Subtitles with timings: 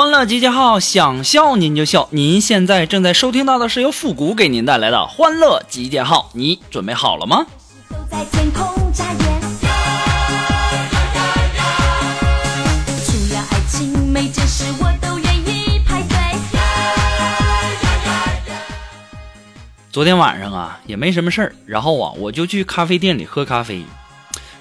[0.00, 2.08] 欢乐集结号，想笑您就笑。
[2.10, 7.44] 您现在正在收听到的是由复古给您带来的欢乐集结号，你准备好了吗？
[19.92, 23.84] 昨天晚上啊，也没什么事儿，然后啊，我就去咖啡店里喝咖啡，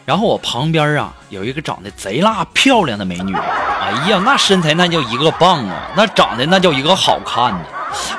[0.10, 7.60] 然后我旁边啊有一个长得贼拉漂亮的美女，哎呀，那身材那叫一个棒啊，那长得那叫一个好看呢。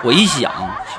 [0.05, 0.53] 我一想，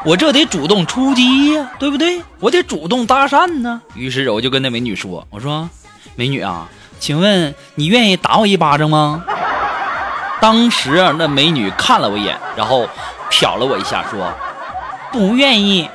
[0.04, 2.22] 我这得主动出击呀、对不对？
[2.42, 3.82] 我得主动搭讪呢。
[3.96, 5.70] 于是我就跟那美女说：“我说，
[6.16, 6.68] 美女啊，
[7.00, 9.24] 请问你愿意打我一巴掌吗？”
[10.42, 12.86] 当时，那美女看了我一眼，然后
[13.30, 14.30] 瞟了我一下，说
[15.10, 15.90] ：“不愿意。”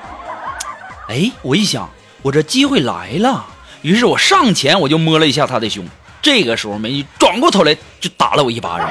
[1.10, 1.86] 哎，我一想，
[2.22, 3.44] 我这机会来了，
[3.86, 5.86] 于是我上前我就摸了一下他的胸。
[6.20, 8.90] 这个时候，美女转过头来就打了我一巴掌。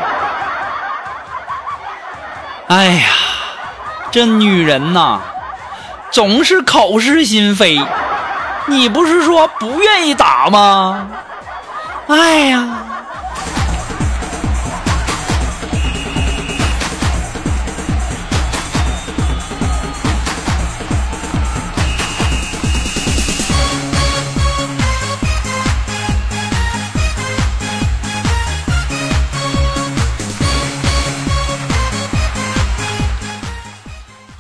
[2.70, 3.10] 哎呀，
[4.10, 5.20] 这女人呐，
[6.12, 7.78] 总是口是心非。
[8.68, 11.10] 你不是说不愿意打吗？
[12.08, 12.95] 哎呀，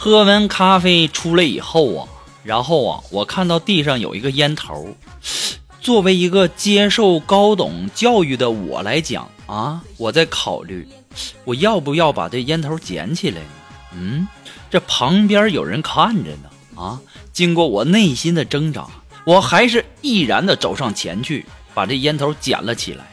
[0.05, 2.07] 喝完咖啡出来以后啊，
[2.43, 4.95] 然后啊，我看到地上有一个烟头。
[5.81, 10.88] 作为一个接受高等教育的我来讲啊，我在考虑，
[11.43, 13.47] 我要不要把这烟头捡起来呢？
[13.95, 14.27] 嗯，
[14.69, 17.01] 这旁边有人看着呢啊。
[17.33, 18.87] 经过我内心的挣扎，
[19.25, 21.43] 我还是毅然的走上前去，
[21.73, 23.05] 把这烟头捡了起来，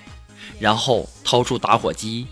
[0.59, 2.27] 然后掏出打火机。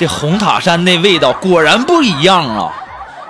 [0.00, 2.72] 这红塔山那味道果然不一样啊！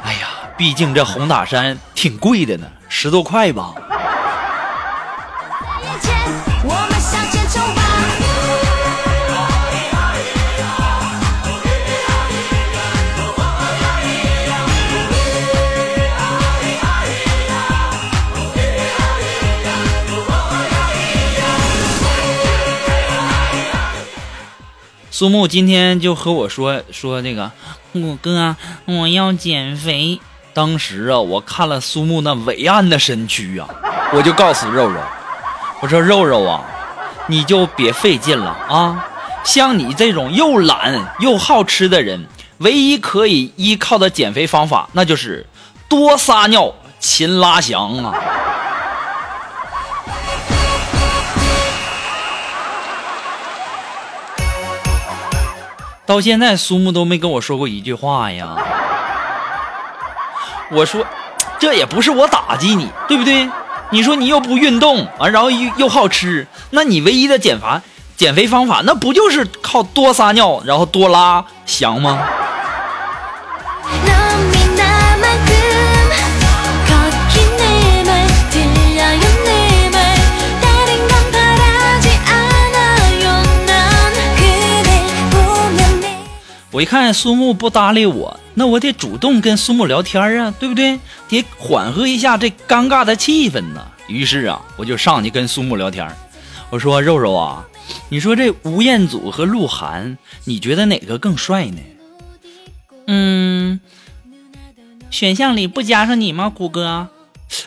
[0.04, 3.74] 哎呀，毕竟这红塔山挺贵的呢，十多块吧。
[25.20, 27.50] 苏木今天就和我说说那个，
[27.92, 30.18] 我哥我要减肥。
[30.54, 33.68] 当时啊，我看了苏木那伟岸的身躯啊，
[34.14, 34.98] 我就告诉肉肉，
[35.82, 36.64] 我说肉肉啊，
[37.26, 39.06] 你就别费劲了啊。
[39.44, 42.24] 像你这种又懒又好吃的人，
[42.56, 45.46] 唯一可以依靠的减肥方法，那就是
[45.86, 48.14] 多撒尿，勤拉翔啊。
[56.10, 58.56] 到现在，苏木都没跟我说过一句话呀。
[60.72, 61.06] 我说，
[61.60, 63.48] 这也不是我打击你，对不对？
[63.90, 67.80] 你说你又不运动啊，然后又又好吃，那你唯一的减法、
[68.16, 72.18] 减肥方法，那不就是靠多撒尿，然后多拉翔吗？
[86.80, 90.98] 我一看苏木不搭理我，那我得主动跟苏木聊天啊，对不对？
[91.28, 93.86] 得缓和一下这尴尬的气氛呢。
[94.08, 96.10] 于是啊，我就上去跟苏木聊天。
[96.70, 97.66] 我说：“肉肉啊，
[98.08, 100.16] 你说这吴彦祖和鹿晗，
[100.46, 101.80] 你觉得哪个更帅呢？”
[103.08, 103.78] 嗯，
[105.10, 107.08] 选项里不加上你吗，谷歌？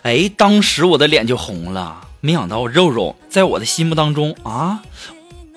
[0.01, 2.07] 哎，当时我的脸就红了。
[2.19, 4.81] 没想到肉肉在我的心目当中啊，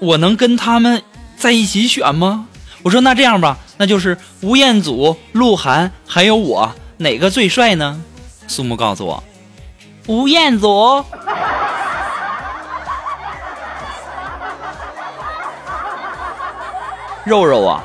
[0.03, 1.03] 我能跟他们
[1.39, 2.49] 在一起选吗？
[2.87, 8.01] 我说那这样吧，那就是吴彦祖、鹿晗还有我，哪个最帅呢？
[8.47, 9.25] 苏木告诉我，
[10.07, 11.05] 吴彦祖。
[17.27, 17.83] 肉肉啊，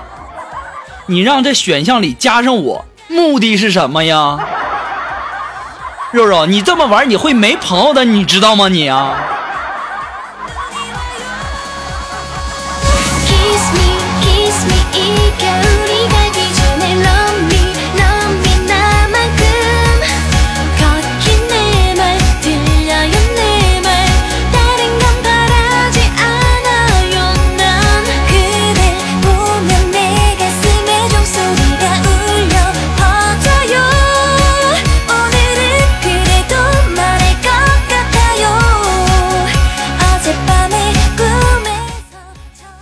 [1.07, 4.38] 你让这选项里加上我，目的是什么呀？
[6.12, 9.18] 肉肉，你这么玩你会没朋友的，你知道吗你啊？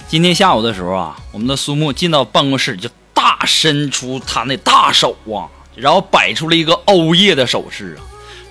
[0.10, 5.46] 今天下午的时候啊，我们的苏木进到办公室就大伸出他那大手啊，
[5.76, 8.02] 然后摆出了一个欧耶的手势啊，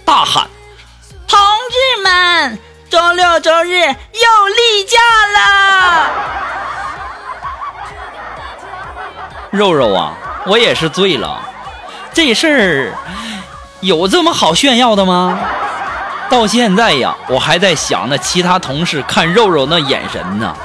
[0.05, 0.47] 大喊
[1.27, 1.37] ：“同
[1.69, 2.57] 志们，
[2.89, 5.01] 周六周日又例假
[5.35, 6.11] 了！”
[9.51, 10.15] 肉肉啊，
[10.47, 11.43] 我也是醉了，
[12.13, 12.95] 这事儿
[13.81, 15.37] 有这么好炫耀的吗？
[16.31, 20.57] 到现在呀，我还在想那其他同事看肉肉那眼神呢。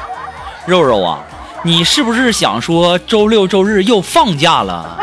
[0.65, 1.19] 肉肉啊，
[1.63, 4.97] 你是不是想说周六周日又放假了？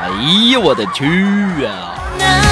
[0.00, 0.08] 哎
[0.50, 2.51] 呀，我的去啊！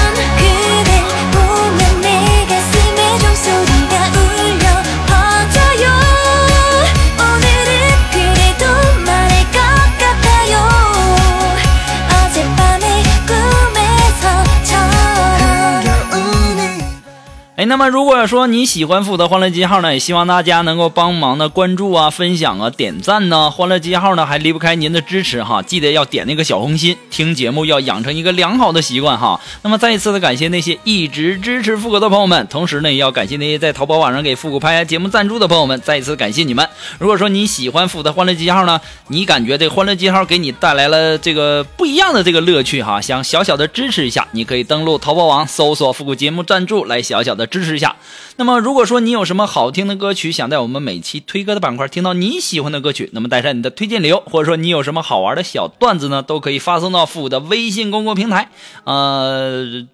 [17.61, 23.51] 哎，那么如果说你喜欢复古欢乐记号呢，也希望大家能够帮忙的关注啊、分享啊、点赞呢。
[23.51, 29.39] 欢乐记号呢还离不开您的支持哈，记得要点那个小红心，听节目要养成一个良好的习惯哈。
[29.61, 36.67] 那么再一次的感谢那些一直支持复古的朋友们，同时呢也要感谢那些在淘宝网上给复古拍节目赞助的朋友们，再一次感谢你们。
[36.97, 47.97] 如果说你喜欢复古欢乐记号呢，你感觉这欢乐记号给你带来了这个不一样的这个乐趣哈，想小小的支持一下，你可以登录淘宝网搜索复古节目赞助来小小的支持一下。
[48.37, 58.49] 那么如果说你有什么好听的歌曲，想在我们每期推歌的板块听到你喜欢的歌曲，那么带上你的推荐理由，或者说你有什么好玩的小段子呢，都可以发送到复古的微信公众平台，
[58.85, 59.85] 呃。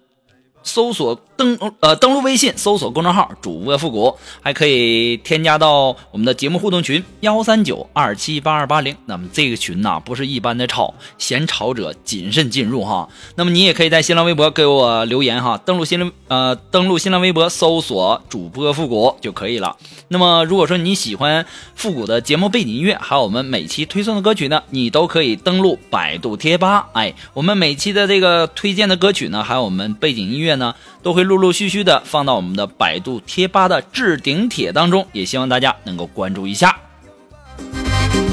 [0.64, 8.96] 搜索登呃登录微信，搜索公众号“主播复古”，还可以添加到我们的节目互动群幺三九二七八二八零。
[9.06, 13.08] 那么这个群呐、不是一般的吵，嫌吵者谨慎进入哈。
[13.36, 19.76] 那么你也可以在新浪微博给我留言哈，登录新浪呃登录新浪微博搜索“主播复古”就可以了。
[20.08, 21.46] 那么如果说你喜欢
[21.76, 26.88] 复古的节目背景音乐，还有我们每期推送的歌曲呢，你都可以登录百度贴吧。
[26.94, 36.74] 哎，我们每期的这个推荐的歌曲呢，还有我们背景音乐呢，都会陆陆续续的放到我们的百度贴吧的置顶帖当中，也希望大家能够关注一下。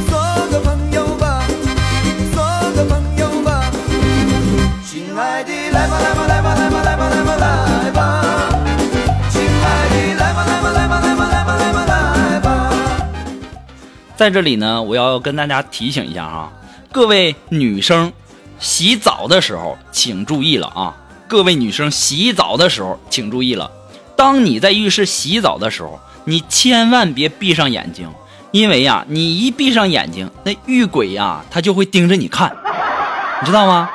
[0.10, 0.18] 做
[0.50, 1.44] 个朋友吧，
[2.34, 3.70] 做个朋友吧，
[4.86, 7.36] 亲爱的，来吧来吧来吧来吧来吧来吧
[7.84, 8.00] 来吧，
[9.30, 12.72] 亲爱的，来吧来吧来吧来吧来吧来吧来吧。
[14.16, 16.50] 在这里呢，我要跟大家提醒一下啊，
[16.94, 18.14] 各位女生
[18.58, 20.96] 洗澡的时候请注意了啊！
[21.28, 23.72] 各位女生洗澡的时候请注意了，
[24.16, 28.08] 当你在浴室洗澡的时候，你千万别闭上眼睛，
[28.52, 32.56] 因为呀，你一闭上眼睛，那浴鬼呀，他就会盯着你看，
[33.42, 33.90] 你知道吗？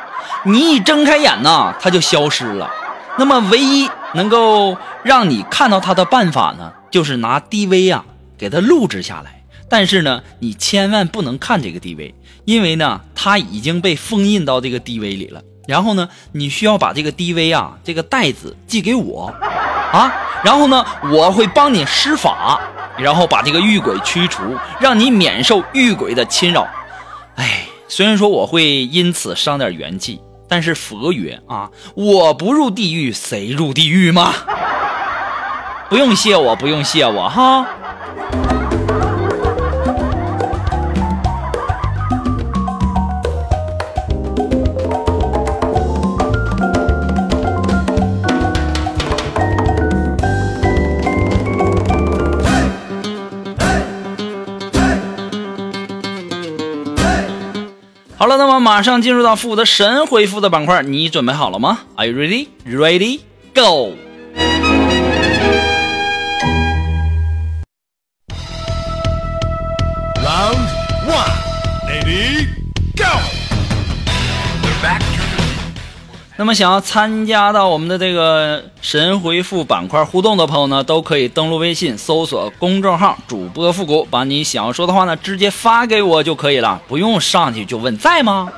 [0.44, 2.68] 你一睁开眼呐，他就消失了。
[3.16, 8.04] 那么，唯一能够让你看到他的办法呢，就是拿 DV 啊
[8.36, 9.44] 给他录制下来。
[9.68, 15.42] 但是呢，你千万不能看这个 DV，因为呢，它已经被封印到这个 DV 里了。
[15.70, 19.32] 然后呢，你需要把这个 DV 啊，这个袋子寄给我，
[19.92, 20.12] 啊，
[20.42, 22.60] 然后呢，我会帮你施法，
[22.98, 24.42] 然后把这个御鬼驱除，
[24.80, 26.66] 让你免受御鬼的侵扰。
[27.36, 34.34] 哎，虽然说我会因此伤点元气，但是佛曰啊，我不入地狱，谁入地狱吗？
[35.88, 37.64] 不用谢我，不用谢我哈。
[58.70, 62.46] 马上进入到负责神回复的板块，你准备好了吗？Are you ready?
[62.64, 63.18] Ready?
[63.52, 63.96] Go!
[76.40, 88.50] 那么想要参加到我们的这个神回复板块互动的朋友呢，都可以登录微信搜索公众号“主播复古”，把你想要说的话呢直接发给我就可以了，不用上去就问在吗？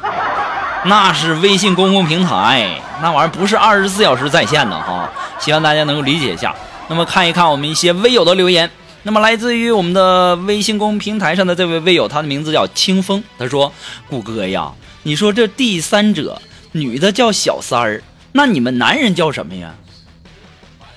[0.84, 5.10] 那是微信公共平台，那玩意儿不是二十四小时在线的哈，
[5.40, 6.54] 希望大家能够理解一下。
[6.86, 8.70] 那么看一看我们一些微友的留言。
[9.02, 13.20] 那么来自于我们的微信公平台上的这位微友，他的名字叫清风。
[13.36, 13.72] 他说
[14.08, 14.70] ：“谷歌呀，
[15.02, 16.40] 你说这第三者
[16.74, 18.02] 女的叫小三儿，
[18.32, 19.74] 那你们男人叫什么呀？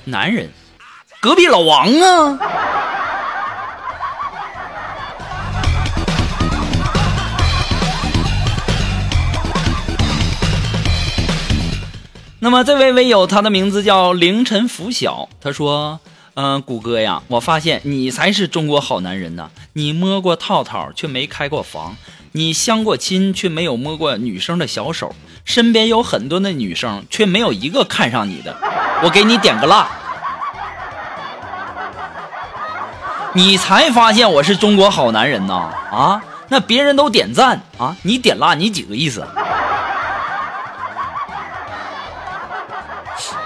[0.05, 0.50] 男人，
[1.20, 2.39] 隔壁老王啊。”
[12.39, 15.27] 那么这位微友，他的名字叫凌晨拂晓。
[15.41, 16.00] 他说
[16.36, 19.50] ：“嗯、谷歌呀，我发现你才是中国好男人呢！
[19.74, 21.96] 你摸过套套，却没开过房；
[22.34, 25.13] 你相过亲，却没有摸过女生的小手。
[25.45, 28.53] 身边有很多的女生，却没有一个看上你的。
[29.03, 29.87] 我给你点个蜡。
[33.33, 35.69] 你才发现我是中国好男人呐！
[35.91, 39.25] 啊，那别人都点赞啊，你点蜡，你几个意思？”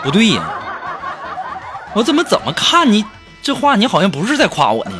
[0.01, 0.43] 不对呀，
[1.93, 3.03] 我怎么怎么看你
[3.41, 4.91] 这话，你好像不是在夸我呢？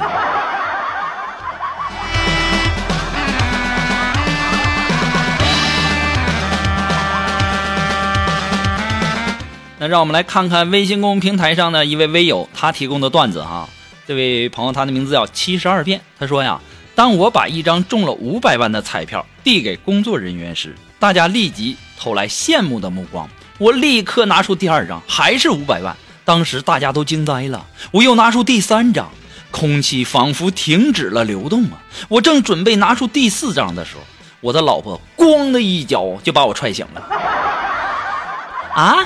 [9.82, 13.70] 那让我们来看看微信公众平台上的一位微友他提供的段子哈。
[14.06, 16.60] 这位朋友他的名字叫七十二变，他说呀，
[16.96, 23.30] 当我把一张中了五百万的彩票递给工作人员时，大家立即投来羡慕的目光。
[23.58, 25.96] 我立刻拿出第二张，还是五百万。
[26.26, 27.66] 当时大家都惊呆了。
[27.92, 29.10] 我又拿出第三张，
[29.50, 31.80] 空气仿佛停止了流动啊！
[32.10, 34.02] 我正准备拿出第四张的时候，
[34.42, 37.02] 我的老婆咣的一脚就把我踹醒了。
[38.76, 38.98] 啊，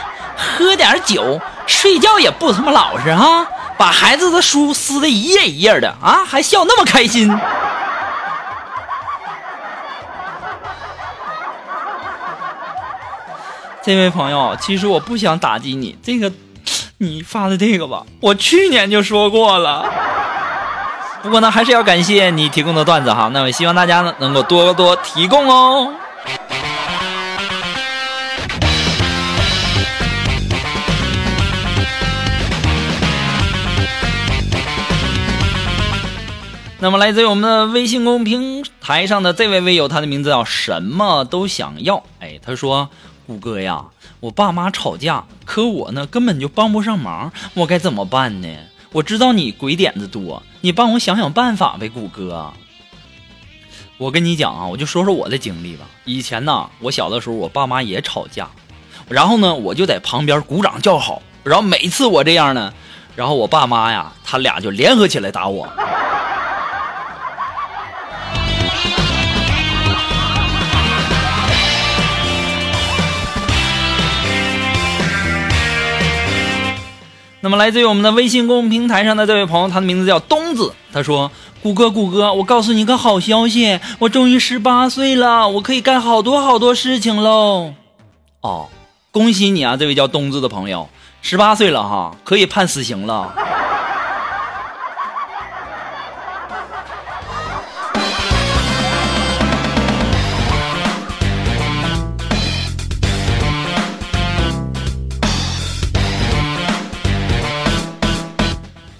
[0.43, 3.47] 喝点酒，睡觉也不他妈老实哈！
[3.77, 7.27] 把孩子的书撕的一页一页的啊，还笑那么开心。
[13.81, 16.31] 这位朋友，其实我不想打击你，这个
[16.99, 19.85] 你发的这个吧，我去年就说过了。
[21.21, 25.93] 不过呢，还是要感谢你提供的段子哈，那么希望大家呢能够多多提供哦。
[36.83, 42.03] 那么，来自于我们的微信公平台上的这位微友，他的名字叫什么都想要。
[42.19, 42.89] 哎，他说
[43.25, 43.85] ：“谷歌呀，
[44.19, 48.49] 我爸妈吵架，可我呢根本就帮不上忙，我该怎么办呢？
[48.91, 52.51] 我知道你鬼点子多，你帮我想想办法呗，谷歌。”
[53.97, 55.85] 我跟你讲啊，我就说说我的经历吧。
[56.03, 58.49] 以前呢，我小的时候，我爸妈也吵架，
[59.07, 61.21] 然后呢，我就在旁边鼓掌叫好。
[61.45, 62.73] 然后每次我这样呢，
[63.15, 65.65] 然后我爸妈呀，他俩就联合起来打我。
[77.45, 80.73] 那么，来自于我们的微信公众平台上的这位朋友，他的名字叫东子。
[80.93, 81.29] 他说
[81.61, 87.73] ：“谷歌，谷歌，我告诉你个好消息，我终于十八岁了，我可以干好多好多事情喽。”
[88.39, 88.69] 哦，
[89.11, 90.87] 恭喜你啊，这位叫东子的朋友，
[91.21, 93.33] 十八岁了哈，可以判死刑了。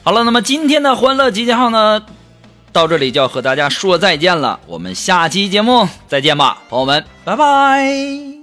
[0.04, 2.04] 好了，那么今天的欢乐集结号呢，
[2.74, 4.60] 到这里就要和大家说再见了。
[4.68, 8.43] 我们下期节目再见吧，朋友们，拜拜。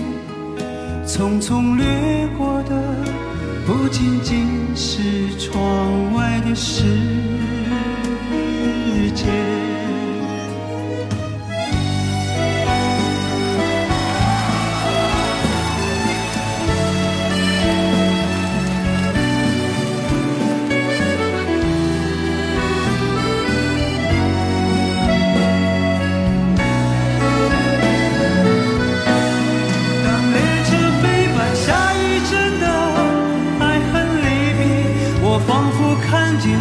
[1.11, 2.81] 匆匆掠过的
[3.67, 5.01] 不仅仅是
[5.37, 6.85] 窗外的世
[9.13, 9.50] 界。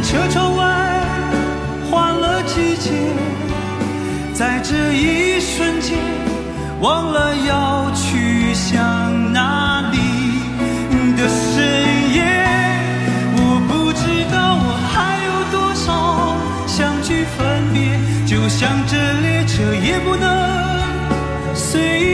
[0.02, 0.64] 车窗外
[1.90, 2.90] 换了季节，
[4.34, 5.96] 在这一瞬间，
[6.80, 9.96] 忘了要去向哪里
[11.16, 11.64] 的深
[12.14, 12.22] 夜。
[13.36, 13.38] 我
[13.68, 14.94] 不知道我还
[15.28, 15.86] 有多少
[16.66, 17.38] 相聚分
[17.72, 20.28] 别，就像这列车也不能。
[21.54, 22.09] 随意